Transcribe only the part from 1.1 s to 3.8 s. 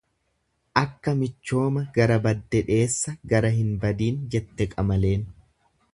michooma gara badde dheessa gara hin